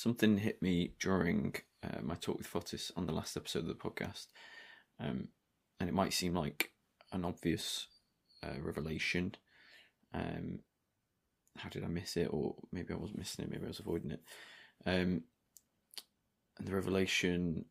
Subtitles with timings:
[0.00, 3.74] something hit me during uh, my talk with Fotis on the last episode of the
[3.74, 4.28] podcast,
[4.98, 5.28] um,
[5.78, 6.72] and it might seem like
[7.12, 7.86] an obvious
[8.42, 9.34] uh, revelation.
[10.14, 10.60] Um,
[11.58, 12.28] how did I miss it?
[12.30, 13.50] Or maybe I wasn't missing it.
[13.50, 14.22] Maybe I was avoiding it.
[14.86, 15.22] Um,
[16.58, 17.66] and the revelation,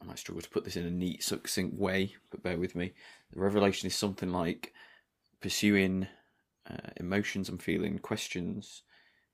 [0.00, 2.92] I might struggle to put this in a neat, succinct way, but bear with me.
[3.32, 4.72] The revelation is something like
[5.40, 6.06] pursuing
[6.70, 8.82] uh, emotions I'm feeling, questions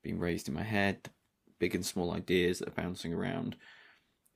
[0.02, 1.10] being raised in my head,
[1.58, 3.56] big and small ideas that are bouncing around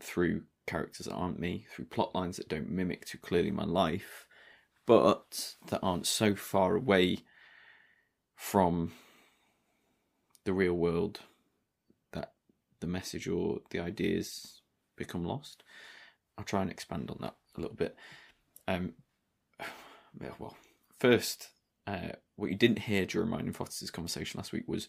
[0.01, 4.27] through characters that aren't me, through plot lines that don't mimic too clearly my life,
[4.87, 7.19] but that aren't so far away
[8.37, 8.93] from
[10.45, 11.21] the real world
[12.12, 12.33] that
[12.81, 14.62] the message or the ideas
[14.97, 15.62] become lost.
[16.37, 17.97] I'll try and expand on that a little bit.
[18.69, 18.93] Um,
[20.39, 20.57] well,
[20.98, 21.48] first,
[21.87, 24.89] uh, what you didn't hear during mine and Fotis' conversation last week was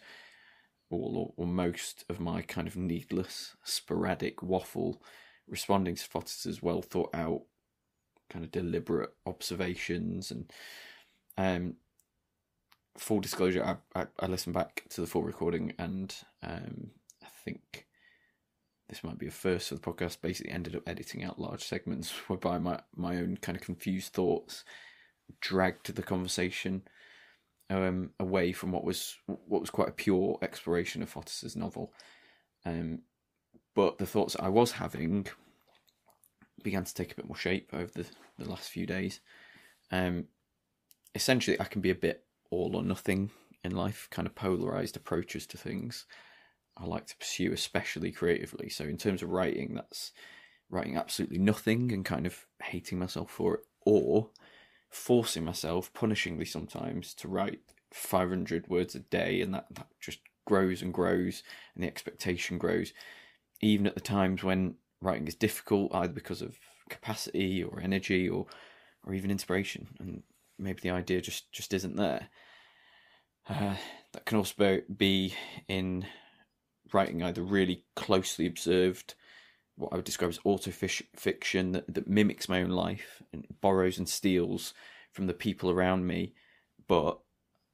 [0.90, 5.02] all or, most of my kind of needless, sporadic waffle,
[5.48, 7.44] responding to Fotis' well thought out,
[8.30, 10.52] kind of deliberate observations and
[11.38, 11.76] um,
[12.98, 16.92] full disclosure, I, I, I, listened back to the full recording and um,
[17.24, 17.88] I think
[18.90, 20.22] this might be a first for the podcast.
[20.22, 24.64] Basically, ended up editing out large segments whereby my, my own kind of confused thoughts
[25.40, 26.84] dragged the conversation
[27.70, 31.94] um, away from what was what was quite a pure exploration of Fotis's novel.
[32.66, 33.02] Um,
[33.76, 35.28] but the thoughts I was having
[36.64, 38.06] began to take a bit more shape over the,
[38.38, 39.20] the last few days.
[39.92, 40.26] Um,
[41.16, 43.32] essentially, I can be a bit all or nothing
[43.64, 46.06] in life, kind of polarized approaches to things.
[46.78, 48.70] I like to pursue, especially creatively.
[48.70, 50.12] So, in terms of writing, that's
[50.70, 54.30] writing absolutely nothing and kind of hating myself for it, or
[54.90, 57.60] forcing myself, punishingly sometimes, to write
[57.92, 61.44] 500 words a day, and that, that just grows and grows,
[61.76, 62.94] and the expectation grows,
[63.62, 66.58] even at the times when writing is difficult, either because of
[66.90, 68.48] capacity or energy or
[69.06, 70.24] or even inspiration, and
[70.58, 72.28] maybe the idea just just isn't there.
[73.48, 73.76] Uh,
[74.12, 75.34] that can also be
[75.68, 76.06] in
[76.92, 79.16] writing either really closely observed
[79.80, 83.98] what I would describe as auto fiction that, that mimics my own life and borrows
[83.98, 84.74] and steals
[85.14, 86.34] from the people around me,
[86.88, 87.20] but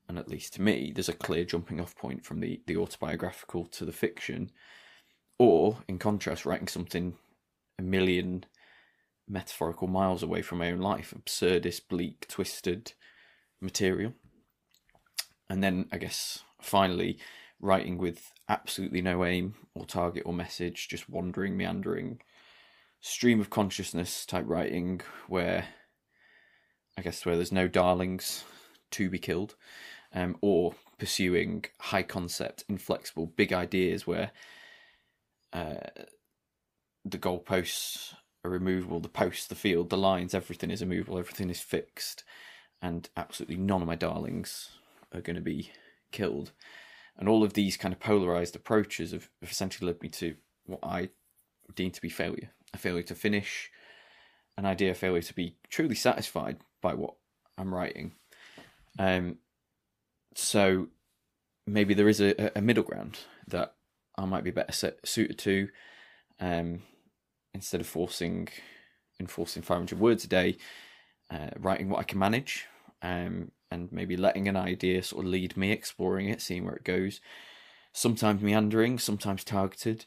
[0.07, 3.65] and at least to me, there's a clear jumping off point from the, the autobiographical
[3.65, 4.51] to the fiction,
[5.39, 7.15] or in contrast, writing something
[7.79, 8.45] a million
[9.27, 12.93] metaphorical miles away from my own life, absurdist, bleak, twisted
[13.59, 14.13] material.
[15.49, 17.17] And then I guess finally,
[17.65, 22.21] writing with absolutely no aim or target or message, just wandering, meandering,
[23.01, 25.65] stream of consciousness type writing where
[26.97, 28.43] I guess where there's no darlings
[28.91, 29.55] to be killed,
[30.13, 34.31] um, or pursuing high concept, inflexible, big ideas where
[35.51, 35.87] uh,
[37.03, 38.13] the goalposts
[38.45, 42.23] are removable, the posts, the field, the lines, everything is immovable, everything is fixed,
[42.81, 44.69] and absolutely none of my darlings
[45.13, 45.71] are going to be
[46.11, 46.51] killed.
[47.17, 50.79] And all of these kind of polarized approaches have, have essentially led me to what
[50.83, 51.09] I
[51.75, 53.71] deem to be failure a failure to finish
[54.57, 57.15] an idea, failure to be truly satisfied by what
[57.57, 58.13] I'm writing.
[58.99, 59.37] Um,
[60.35, 60.89] so
[61.65, 63.75] maybe there is a, a middle ground that
[64.17, 65.69] I might be better set, suited to.
[66.39, 66.83] Um,
[67.53, 68.49] instead of forcing
[69.19, 70.57] enforcing 500 words a day,
[71.31, 72.65] uh, writing what I can manage,
[73.01, 76.83] um, and maybe letting an idea sort of lead me, exploring it, seeing where it
[76.83, 77.19] goes.
[77.93, 80.05] Sometimes meandering, sometimes targeted,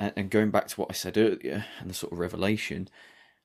[0.00, 2.88] and, and going back to what I said earlier and the sort of revelation,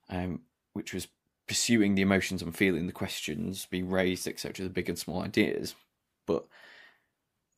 [0.10, 0.42] um,
[0.74, 1.08] which was
[1.48, 5.76] pursuing the emotions I'm feeling, the questions being raised, etc., the big and small ideas,
[6.26, 6.46] but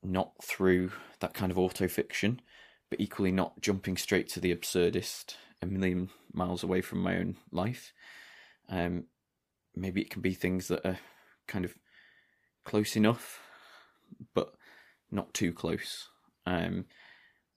[0.04, 2.42] not through that kind of auto fiction,
[2.90, 7.38] but equally not jumping straight to the absurdist a million miles away from my own
[7.52, 7.94] life.
[8.68, 9.06] Um,
[9.76, 10.98] maybe it can be things that are
[11.48, 11.76] kind of
[12.64, 13.40] close enough,
[14.34, 14.54] but
[15.12, 16.10] not too close.
[16.46, 16.86] Um,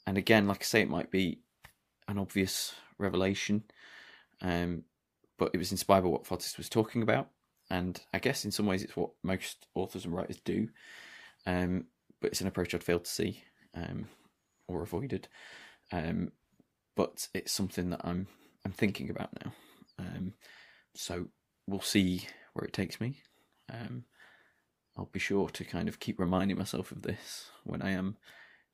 [0.06, 1.40] and again, like I say, it might be
[2.08, 3.64] an obvious revelation,
[4.42, 4.84] um,
[5.38, 7.28] but it was inspired by what Fotis was talking about,
[7.70, 10.68] and I guess in some ways it's what most authors and writers do.
[11.46, 11.86] Um,
[12.20, 13.42] but it's an approach I'd failed to see
[13.74, 14.06] um,
[14.66, 15.28] or avoided.
[15.92, 16.32] Um,
[16.96, 18.26] but it's something that I'm
[18.64, 19.52] I'm thinking about now.
[19.98, 20.34] Um,
[20.94, 21.26] so
[21.66, 23.18] we'll see where it takes me.
[23.72, 24.04] Um,
[24.96, 28.16] I'll be sure to kind of keep reminding myself of this when I am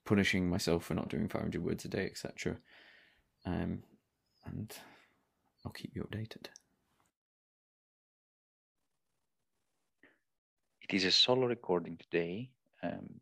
[0.04, 2.58] punishing myself for not doing 500 words a day, etc.
[3.46, 3.82] Um,
[4.44, 4.74] and
[5.64, 6.46] I'll keep you updated.
[10.82, 12.50] It is a solo recording today.
[12.82, 13.20] Um,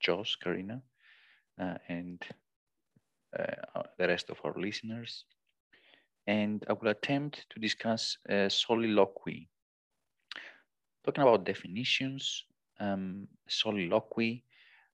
[0.00, 0.82] Joss, Carina,
[1.60, 2.22] uh, and
[3.38, 5.24] uh, the rest of our listeners.
[6.26, 9.48] And I will attempt to discuss uh, soliloquy.
[11.04, 12.44] Talking about definitions,
[12.78, 14.44] um, soliloquy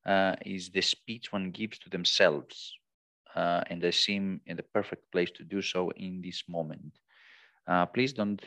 [0.05, 2.73] uh, is the speech one gives to themselves.
[3.35, 6.93] Uh, and I seem in the perfect place to do so in this moment.
[7.67, 8.41] Uh, please don't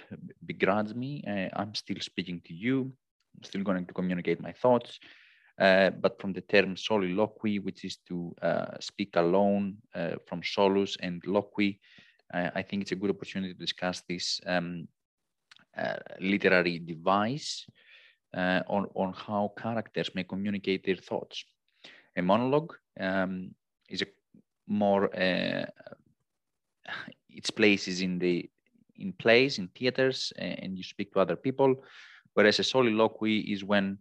[0.45, 1.23] begrudge me.
[1.53, 2.91] I'm still speaking to you.
[3.35, 4.99] I'm still going to communicate my thoughts.
[5.59, 10.95] Uh, but from the term soliloquy, which is to uh, speak alone uh, from solus
[11.01, 11.79] and loqui,
[12.31, 14.87] I think it's a good opportunity to discuss this um,
[16.19, 17.65] literary device
[18.33, 21.45] on, on how characters may communicate their thoughts.
[22.15, 23.55] A monologue um,
[23.89, 24.07] is a
[24.67, 25.09] more,
[27.29, 28.49] its place is in the
[28.95, 31.83] in plays, in theaters, and you speak to other people.
[32.33, 33.97] Whereas a soliloquy is when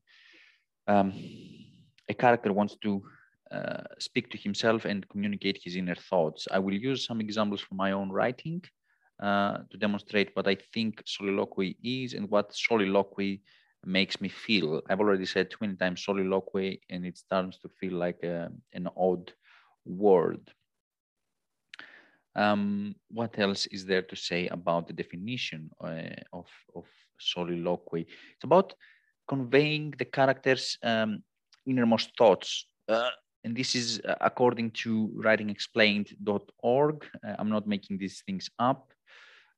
[0.86, 1.12] um,
[2.08, 3.02] a character wants to
[3.50, 6.48] uh, speak to himself and communicate his inner thoughts.
[6.50, 8.62] I will use some examples from my own writing
[9.22, 13.42] uh, to demonstrate what I think soliloquy is and what soliloquy
[13.84, 14.82] makes me feel.
[14.88, 18.88] I've already said 20 times soliloquy, and it starts to feel like a, uh, an
[18.96, 19.32] odd
[19.84, 20.50] word.
[22.34, 26.84] Um, what else is there to say about the definition uh, of, of
[27.18, 28.02] soliloquy?
[28.02, 28.74] It's about
[29.26, 31.22] conveying the character's um,
[31.66, 32.66] innermost thoughts.
[32.88, 33.10] Uh,
[33.44, 37.06] and this is uh, according to writingexplained.org.
[37.26, 38.92] Uh, I'm not making these things up.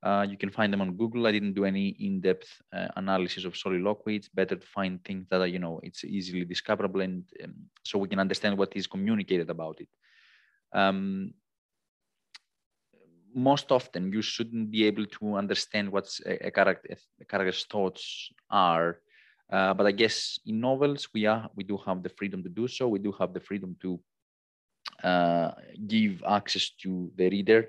[0.02, 1.26] Uh, you can find them on Google.
[1.26, 4.17] I didn't do any in-depth uh, analysis of soliloquy.
[4.17, 7.55] It's better to find things that are, you know, it's easily discoverable and um,
[7.85, 9.88] so we can understand what is communicated about it.
[10.73, 11.35] Um,
[13.35, 18.32] most often you shouldn't be able to understand what a, a, character a character's thoughts
[18.50, 18.99] are
[19.52, 22.67] uh, but i guess in novels we are we do have the freedom to do
[22.67, 24.00] so we do have the freedom to
[25.05, 25.52] uh,
[25.87, 27.69] give access to the reader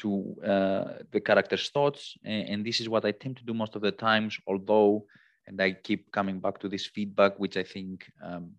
[0.00, 3.76] to uh, the character's thoughts and, and, this is what i tend to do most
[3.76, 5.04] of the times although
[5.46, 8.52] and i keep coming back to this feedback which i think um,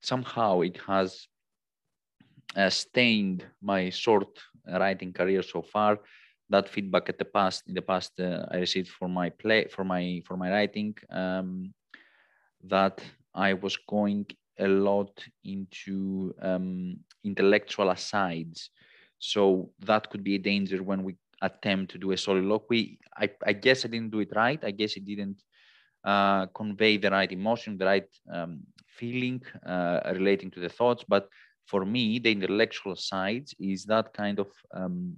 [0.00, 1.28] somehow it has
[2.56, 5.98] uh, stained my short writing career so far.
[6.48, 9.84] That feedback at the past, in the past, uh, I received for my play, for
[9.84, 11.72] my for my writing, um,
[12.64, 13.00] that
[13.34, 14.26] I was going
[14.58, 18.70] a lot into um, intellectual asides.
[19.20, 22.98] So that could be a danger when we attempt to do a soliloquy.
[23.16, 24.58] I, I guess I didn't do it right.
[24.64, 25.42] I guess it didn't
[26.04, 31.04] uh, convey the right emotion, the right um, feeling uh, relating to the thoughts.
[31.06, 31.28] But
[31.66, 35.16] for me, the intellectual side is that kind of um,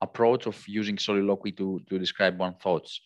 [0.00, 3.00] approach of using soliloquy to, to describe one's thoughts.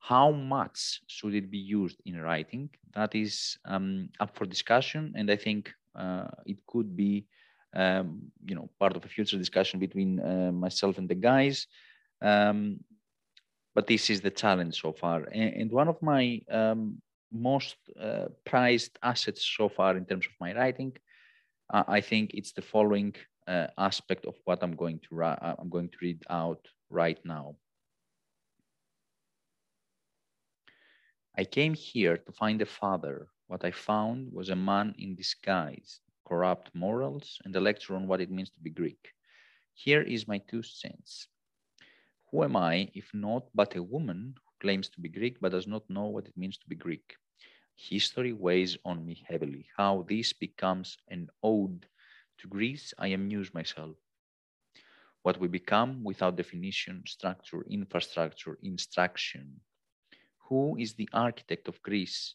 [0.00, 2.70] How much should it be used in writing?
[2.94, 7.26] That is um, up for discussion, and I think uh, it could be,
[7.74, 11.66] um, you know, part of a future discussion between uh, myself and the guys.
[12.22, 12.80] Um,
[13.74, 17.00] but this is the challenge so far, and, and one of my um,
[17.32, 20.92] most uh, prized assets so far in terms of my writing
[21.70, 23.14] uh, I think it's the following
[23.46, 27.56] uh, aspect of what I'm going to uh, I'm going to read out right now.
[31.36, 33.28] I came here to find a father.
[33.46, 38.20] What I found was a man in disguise, corrupt morals, and a lecture on what
[38.20, 39.14] it means to be Greek.
[39.72, 41.28] Here is my two cents.
[42.30, 45.66] Who am I, if not but a woman who claims to be Greek but does
[45.66, 47.16] not know what it means to be Greek?
[47.76, 49.66] History weighs on me heavily.
[49.76, 51.86] How this becomes an ode
[52.38, 53.96] to Greece, I amuse myself.
[55.22, 59.60] What we become without definition, structure, infrastructure, instruction.
[60.48, 62.34] Who is the architect of Greece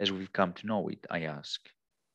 [0.00, 1.60] as we've come to know it, I ask.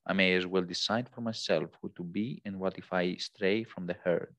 [0.06, 3.63] I may as well decide for myself who to be and what if I stray
[3.63, 4.36] from the herd.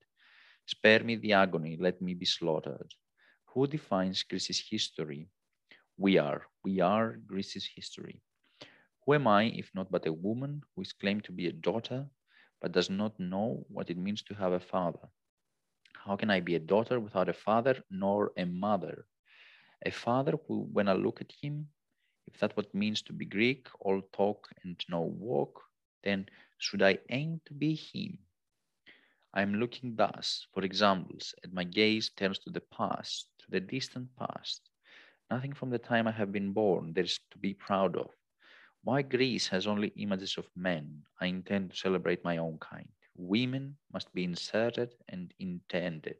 [0.65, 2.93] Spare me the agony, let me be slaughtered.
[3.53, 5.27] Who defines Greece's history?
[5.97, 6.47] We are.
[6.63, 8.21] We are Greece's history.
[9.05, 12.07] Who am I if not but a woman who is claimed to be a daughter
[12.61, 15.09] but does not know what it means to have a father?
[15.93, 19.05] How can I be a daughter without a father nor a mother?
[19.85, 21.67] A father who, when I look at him,
[22.27, 25.61] if that what means to be Greek, all talk and no walk,
[26.03, 28.19] then should I aim to be him?
[29.33, 33.59] I am looking thus for examples, and my gaze turns to the past, to the
[33.59, 34.69] distant past.
[35.29, 38.09] Nothing from the time I have been born there is to be proud of.
[38.83, 42.89] Why Greece has only images of men, I intend to celebrate my own kind.
[43.15, 46.17] Women must be inserted and intended.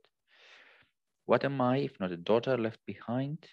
[1.26, 3.48] What am I if not a daughter left behind?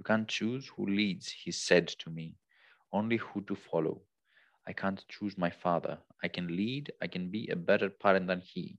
[0.00, 2.34] You can't choose who leads, he said to me,
[2.90, 4.00] only who to follow.
[4.66, 5.98] I can't choose my father.
[6.22, 8.78] I can lead, I can be a better parent than he.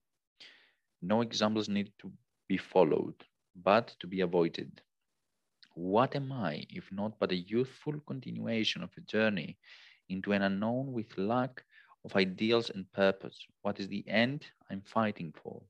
[0.99, 2.11] No examples need to
[2.47, 3.13] be followed,
[3.55, 4.81] but to be avoided.
[5.75, 9.59] What am I, if not but a youthful continuation of a journey
[10.09, 11.63] into an unknown with lack
[12.03, 13.45] of ideals and purpose?
[13.61, 15.61] What is the end I'm fighting for?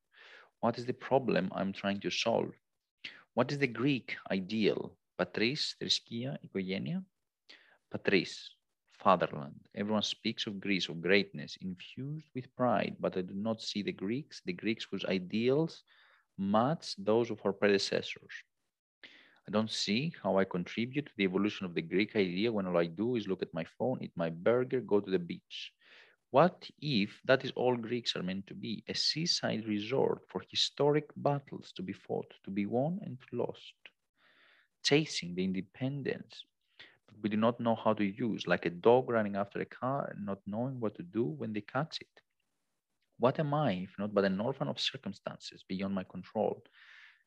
[0.62, 2.54] What is the problem I'm trying to solve?
[3.34, 4.96] What is the Greek ideal?
[5.21, 7.05] Patris, thriskia, οικογένεια.
[7.91, 8.57] Patris,
[8.93, 9.69] fatherland.
[9.75, 13.93] Everyone speaks of Greece, of greatness, infused with pride, but I do not see the
[13.93, 15.85] Greeks, the Greeks whose ideals
[16.37, 18.35] match those of our predecessors.
[19.49, 22.77] I don't see how I contribute to the evolution of the Greek idea when all
[22.77, 25.73] I do is look at my phone, eat my burger, go to the beach.
[26.31, 28.83] What if that is all Greeks are meant to be?
[28.89, 33.75] A seaside resort for historic battles to be fought, to be won and lost,
[34.84, 36.46] chasing the independence
[37.22, 40.26] we do not know how to use, like a dog running after a car and
[40.26, 42.22] not knowing what to do when they catch it.
[43.20, 46.64] What am I, if not but an orphan of circumstances beyond my control,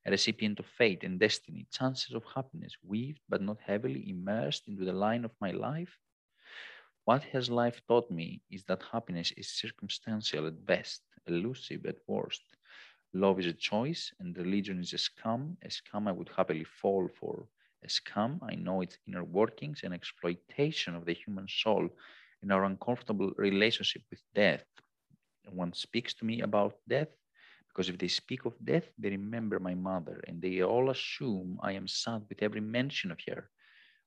[0.07, 4.85] a recipient of fate and destiny, chances of happiness, weaved but not heavily immersed into
[4.85, 5.99] the line of my life?
[7.05, 12.43] What has life taught me is that happiness is circumstantial at best, elusive at worst.
[13.14, 17.09] Love is a choice, and religion is a scam, a scam I would happily fall
[17.09, 17.47] for.
[17.85, 21.88] A scam, I know its inner workings and exploitation of the human soul
[22.42, 24.64] in our uncomfortable relationship with death.
[25.49, 27.09] One speaks to me about death
[27.68, 31.73] because if they speak of death, they remember my mother, and they all assume I
[31.73, 33.49] am sad with every mention of her.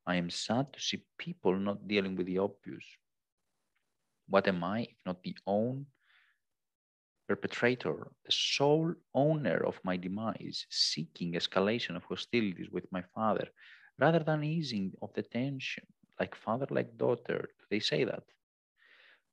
[0.06, 2.86] I am sad to see people not dealing with the obvious.
[4.28, 5.86] What am I, if not the own
[7.28, 13.50] perpetrator, the sole owner of my demise, seeking escalation of hostilities with my father,
[14.00, 15.86] rather than easing of the tension,
[16.20, 17.50] like father, like daughter?
[17.70, 18.24] They say that.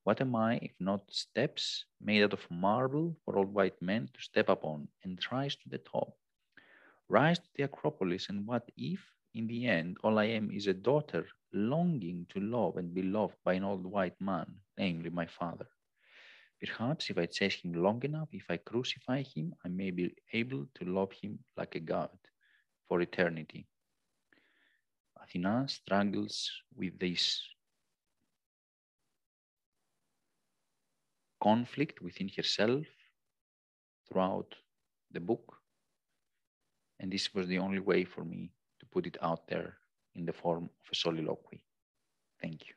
[0.05, 4.21] What am I if not steps made out of marble for old white men to
[4.23, 6.17] step upon and rise to the top?
[7.09, 10.75] Rise to the Acropolis, and what if, in the end, all I am is a
[10.75, 15.69] daughter longing to love and be loved by an old white man, namely my father?
[16.65, 20.67] Perhaps if I chase him long enough, if I crucify him, I may be able
[20.77, 22.11] to love him like a god
[22.89, 23.67] for eternity.
[25.23, 27.43] Athena struggles with this
[31.43, 32.87] conflict within herself
[34.09, 34.55] throughout
[35.11, 35.59] the book.
[37.01, 39.77] And this was the only way for me to put it out there
[40.15, 41.63] in the form of a soliloquy.
[42.41, 42.75] Thank you.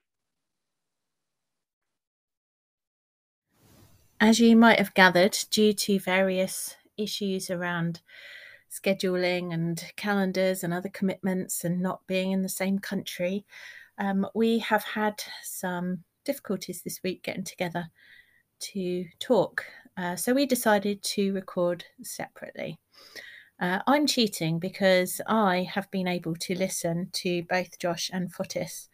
[4.20, 8.02] As you might have gathered, due to various issues around
[8.72, 13.46] scheduling and calendars and other commitments and not being in the same country,
[14.00, 17.90] um, we have had some difficulties this week getting together
[18.60, 19.64] to talk.
[19.96, 22.80] Uh, so we decided to record separately.
[23.60, 28.90] Uh, I'm cheating because I have been able to listen to both Josh and Fotis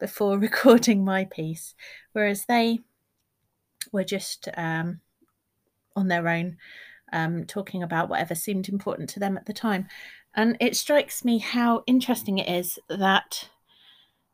[0.00, 1.74] before recording my piece,
[2.12, 2.80] whereas they
[3.92, 5.00] were just um,
[5.94, 6.56] on their own,
[7.12, 9.86] um, talking about whatever seemed important to them at the time.
[10.34, 13.48] And it strikes me how interesting it is that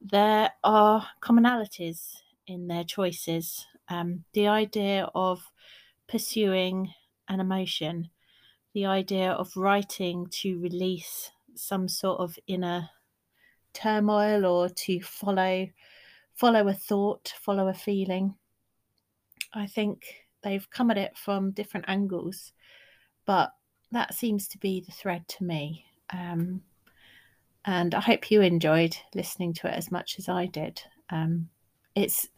[0.00, 5.50] there are commonalities in their choices um, the idea of
[6.08, 6.92] pursuing
[7.28, 8.10] an emotion,
[8.74, 12.88] the idea of writing to release some sort of inner
[13.72, 15.68] turmoil or to follow
[16.34, 18.34] follow a thought, follow a feeling.
[19.52, 20.02] I think
[20.42, 22.52] they've come at it from different angles,
[23.26, 23.52] but
[23.92, 25.84] that seems to be the thread to me.
[26.10, 26.62] Um,
[27.64, 30.80] and I hope you enjoyed listening to it as much as I did.
[31.10, 31.48] Um,
[31.94, 32.28] it's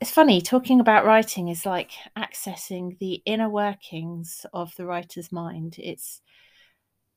[0.00, 5.76] it's funny talking about writing is like accessing the inner workings of the writer's mind
[5.78, 6.20] it's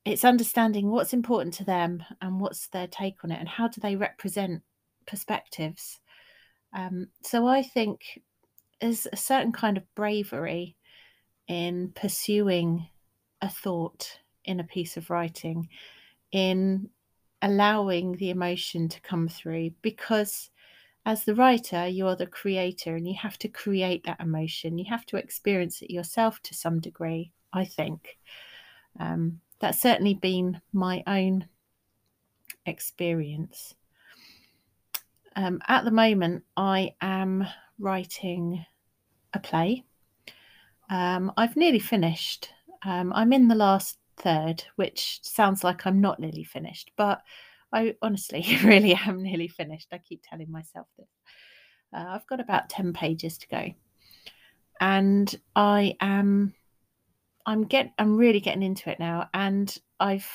[0.04, 3.80] it's understanding what's important to them and what's their take on it and how do
[3.80, 4.62] they represent
[5.06, 6.00] perspectives
[6.72, 8.00] um, so i think
[8.80, 10.76] there's a certain kind of bravery
[11.48, 12.88] in pursuing
[13.40, 15.68] a thought in a piece of writing
[16.32, 16.88] in
[17.42, 20.50] allowing the emotion to come through because
[21.06, 24.76] as the writer, you're the creator and you have to create that emotion.
[24.76, 28.18] You have to experience it yourself to some degree, I think.
[29.00, 31.46] Um, that's certainly been my own
[32.66, 33.74] experience.
[35.34, 37.46] Um, at the moment, I am
[37.78, 38.64] writing
[39.34, 39.84] a play.
[40.90, 42.50] Um, I've nearly finished.
[42.84, 47.22] Um, I'm in the last third, which sounds like I'm not nearly finished, but
[47.72, 49.88] I honestly really am nearly finished.
[49.92, 51.08] I keep telling myself this.
[51.94, 53.70] Uh, I've got about 10 pages to go.
[54.80, 56.54] And I am
[57.44, 60.28] I'm get I'm really getting into it now and I've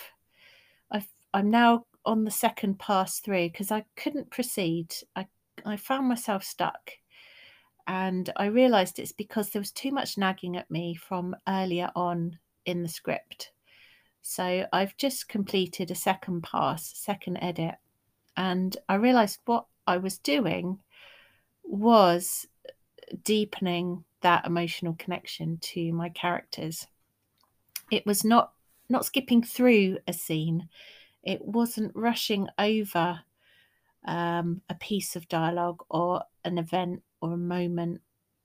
[0.91, 4.93] I've I'm now on the second pass through because I couldn't proceed.
[5.15, 5.27] I
[5.63, 6.91] I found myself stuck
[7.88, 12.40] and I realized it's because there was too much nagging at me from earlier on
[12.66, 13.52] in the script.
[14.22, 17.75] So I've just completed a second pass, second edit,
[18.38, 20.80] and I realized what I was doing
[21.63, 22.48] was
[23.24, 26.88] deepening that emotional connection to my characters.
[27.92, 28.54] It was not
[28.90, 30.70] not skipping through a scene.
[31.24, 33.22] It wasn't rushing over
[34.06, 38.01] um, a piece of dialogue or an event or a moment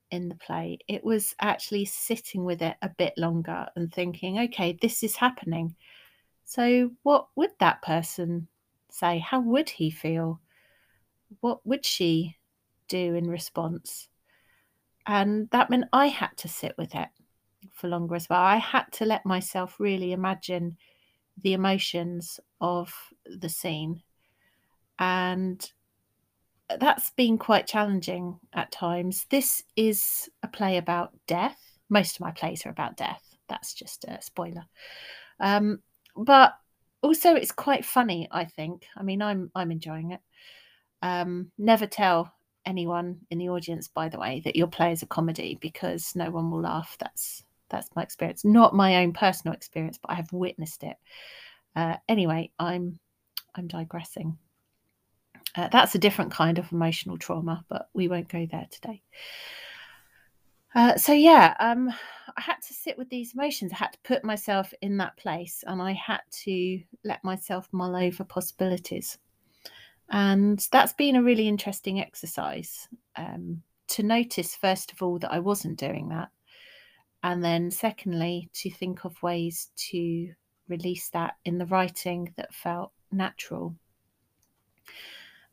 [0.09, 0.79] in the play.
[0.87, 5.75] It was actually sitting with it a bit longer and thinking, okay, this is happening.
[6.45, 8.47] So, what would that person
[8.89, 9.19] say?
[9.19, 10.39] How would he feel?
[11.41, 12.37] What would she
[12.87, 14.07] do in response?
[15.05, 17.09] And that meant I had to sit with it
[17.73, 18.39] for longer as well.
[18.39, 20.77] I had to let myself really imagine
[21.41, 22.93] the emotions of
[23.25, 24.03] the scene.
[24.97, 25.69] And
[26.79, 29.25] that's been quite challenging at times.
[29.29, 31.57] This is a play about death.
[31.89, 33.23] Most of my plays are about death.
[33.47, 34.65] That's just a spoiler.
[35.39, 35.79] Um,
[36.15, 36.53] but
[37.01, 38.27] also, it's quite funny.
[38.31, 38.85] I think.
[38.95, 40.19] I mean, I'm I'm enjoying it.
[41.01, 42.33] Um, never tell
[42.65, 46.29] anyone in the audience, by the way, that your play is a comedy because no
[46.29, 46.95] one will laugh.
[46.99, 50.97] That's that's my experience, not my own personal experience, but I have witnessed it.
[51.75, 52.99] Uh, anyway, I'm
[53.55, 54.37] I'm digressing.
[55.55, 59.01] Uh, that's a different kind of emotional trauma, but we won't go there today.
[60.75, 61.89] Uh, so yeah, um,
[62.37, 63.71] I had to sit with these emotions.
[63.73, 67.95] I had to put myself in that place, and I had to let myself mull
[67.95, 69.17] over possibilities.
[70.11, 75.39] And that's been a really interesting exercise um, to notice, first of all, that I
[75.39, 76.29] wasn't doing that,
[77.23, 80.31] and then secondly, to think of ways to
[80.67, 83.75] release that in the writing that felt natural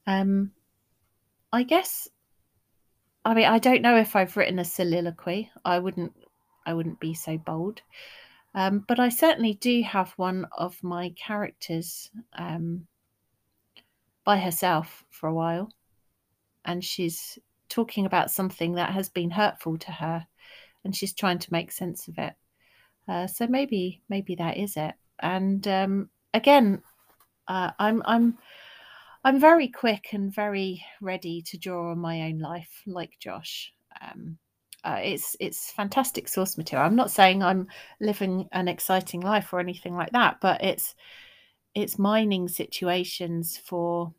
[0.07, 0.53] um,
[1.53, 2.09] I guess.
[3.25, 5.51] I mean, I don't know if I've written a soliloquy.
[5.64, 6.12] I wouldn't.
[6.64, 7.83] I wouldn't be so bold.
[8.55, 12.87] Um, but I certainly do have one of my characters um,
[14.25, 15.71] by herself for a while,
[16.64, 17.38] and she's
[17.69, 20.27] talking about something that has been hurtful to her,
[20.85, 22.33] and she's trying to make sense of it.
[23.09, 24.95] Uh, so maybe, maybe that is it.
[25.21, 26.83] And um, again,
[27.49, 28.38] uh, I'm, I'm
[29.26, 33.72] I'm very quick and very ready to draw on my own life, like Josh.
[34.00, 34.38] Um,
[34.84, 36.86] uh, it's it's fantastic source material.
[36.86, 37.66] I'm not saying I'm
[38.00, 40.94] living an exciting life or anything like that, but it's
[41.74, 44.14] it's mining situations for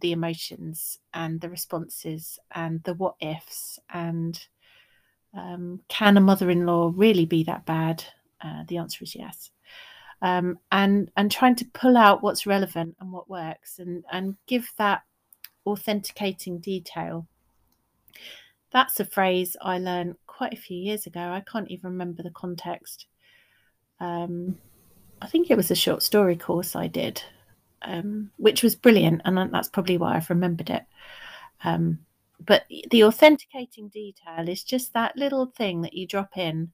[0.00, 4.42] the emotions and the responses and the what ifs and
[5.34, 8.02] um, can a mother-in-law really be that bad?
[8.40, 9.50] Uh, the answer is yes
[10.22, 14.70] um, and and trying to pull out what's relevant and what works and and give
[14.78, 15.02] that
[15.66, 17.26] authenticating detail.
[18.72, 21.20] That's a phrase i learned quite a few years ago.
[21.20, 23.06] I can't even remember the context.
[24.00, 24.58] Um,
[25.22, 27.22] i think it was a short story course i did
[27.82, 30.84] um, which was brilliant and that's probably why i've remembered it.
[31.64, 32.00] Um,
[32.44, 36.72] but the authenticating detail is just that little thing that you drop in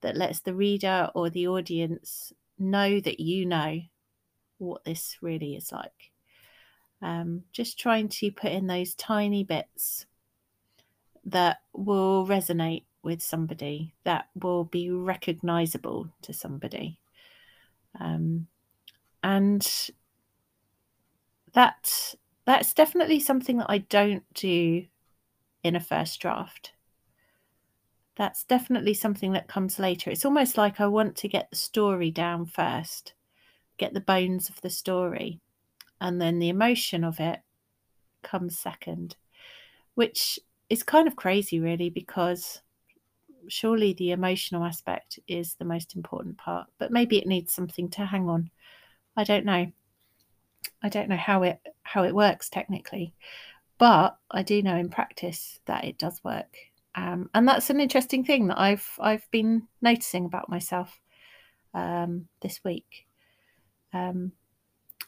[0.00, 3.80] that lets the reader or the audience know that you know
[4.58, 6.10] what this really is like.
[7.00, 10.06] Um, just trying to put in those tiny bits
[11.24, 16.98] that will resonate with somebody, that will be recognizable to somebody.
[18.00, 18.48] Um,
[19.22, 19.90] and
[21.52, 24.86] that that's definitely something that I don't do
[25.62, 26.72] in a first draft
[28.18, 30.10] that's definitely something that comes later.
[30.10, 33.14] It's almost like I want to get the story down first,
[33.78, 35.40] get the bones of the story,
[36.00, 37.38] and then the emotion of it
[38.24, 39.16] comes second,
[39.94, 42.60] which is kind of crazy, really, because
[43.46, 48.04] surely the emotional aspect is the most important part, but maybe it needs something to
[48.04, 48.50] hang on.
[49.16, 49.70] I don't know.
[50.82, 53.14] I don't know how it how it works technically,
[53.78, 56.56] but I do know in practice that it does work
[56.98, 61.00] um, and that's an interesting thing that I've I've been noticing about myself
[61.72, 63.06] um, this week.
[63.92, 64.32] Um,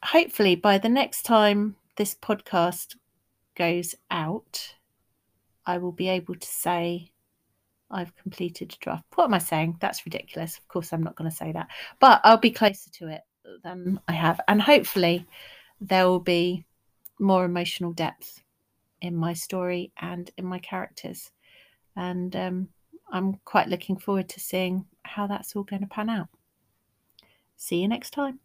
[0.00, 2.94] hopefully, by the next time this podcast
[3.56, 4.76] goes out,
[5.66, 7.10] I will be able to say
[7.90, 9.04] I've completed a draft.
[9.16, 9.78] What am I saying?
[9.80, 10.58] That's ridiculous.
[10.58, 11.66] Of course, I'm not going to say that,
[11.98, 13.22] but I'll be closer to it
[13.64, 15.26] than I have, and hopefully,
[15.80, 16.64] there will be
[17.18, 18.42] more emotional depth
[19.00, 21.32] in my story and in my characters.
[21.96, 22.68] And um,
[23.12, 26.28] I'm quite looking forward to seeing how that's all going to pan out.
[27.56, 28.40] See you next time.